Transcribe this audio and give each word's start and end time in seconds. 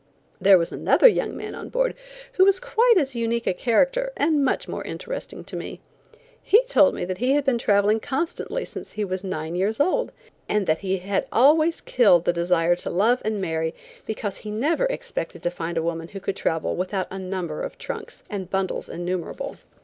There 0.41 0.57
was 0.57 0.71
another 0.71 1.07
young 1.07 1.37
man 1.37 1.53
on 1.53 1.69
board 1.69 1.93
who 2.33 2.43
was 2.43 2.59
quite 2.59 2.95
as 2.97 3.13
unique 3.13 3.45
a 3.45 3.53
character 3.53 4.11
and 4.17 4.43
much 4.43 4.67
more 4.67 4.83
interesting 4.83 5.43
to 5.43 5.55
me. 5.55 5.79
He 6.41 6.63
told 6.63 6.95
me 6.95 7.05
that 7.05 7.19
he 7.19 7.33
had 7.33 7.45
been 7.45 7.59
traveling 7.59 7.99
constantly 7.99 8.65
since 8.65 8.93
he 8.93 9.05
was 9.05 9.23
nine 9.23 9.53
years 9.53 9.79
old, 9.79 10.11
and 10.49 10.65
that 10.65 10.79
he 10.79 10.97
had 10.97 11.27
always 11.31 11.81
killed 11.81 12.25
the 12.25 12.33
desire 12.33 12.75
to 12.77 12.89
love 12.89 13.21
and 13.23 13.39
marry 13.39 13.75
because 14.07 14.37
he 14.37 14.49
never 14.49 14.85
expected 14.85 15.43
to 15.43 15.51
find 15.51 15.77
a 15.77 15.83
woman 15.83 16.07
who 16.07 16.19
could 16.19 16.35
travel 16.35 16.75
without 16.75 17.05
a 17.11 17.19
number 17.19 17.61
of 17.61 17.77
trunks, 17.77 18.23
and 18.27 18.49
bundles 18.49 18.89
innumerable. 18.89 19.57